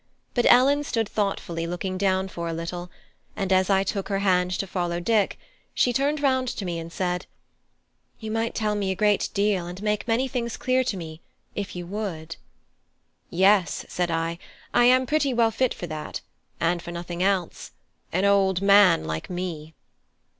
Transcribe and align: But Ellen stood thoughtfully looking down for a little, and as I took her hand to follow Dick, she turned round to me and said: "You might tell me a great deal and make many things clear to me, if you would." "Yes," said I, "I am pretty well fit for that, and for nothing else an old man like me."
But 0.33 0.47
Ellen 0.49 0.83
stood 0.83 1.07
thoughtfully 1.07 1.67
looking 1.67 1.95
down 1.95 2.27
for 2.27 2.47
a 2.47 2.53
little, 2.53 2.89
and 3.35 3.53
as 3.53 3.69
I 3.69 3.83
took 3.83 4.09
her 4.09 4.17
hand 4.17 4.49
to 4.53 4.65
follow 4.65 4.99
Dick, 4.99 5.37
she 5.75 5.93
turned 5.93 6.21
round 6.23 6.47
to 6.47 6.65
me 6.65 6.79
and 6.79 6.91
said: 6.91 7.27
"You 8.19 8.31
might 8.31 8.55
tell 8.55 8.73
me 8.73 8.89
a 8.89 8.95
great 8.95 9.29
deal 9.35 9.67
and 9.67 9.79
make 9.83 10.07
many 10.07 10.27
things 10.27 10.57
clear 10.57 10.83
to 10.85 10.97
me, 10.97 11.21
if 11.53 11.75
you 11.75 11.85
would." 11.85 12.35
"Yes," 13.29 13.85
said 13.89 14.09
I, 14.09 14.39
"I 14.73 14.85
am 14.85 15.05
pretty 15.05 15.35
well 15.35 15.51
fit 15.51 15.71
for 15.71 15.85
that, 15.85 16.21
and 16.59 16.81
for 16.81 16.91
nothing 16.91 17.21
else 17.21 17.69
an 18.11 18.25
old 18.25 18.59
man 18.59 19.05
like 19.05 19.29
me." 19.29 19.75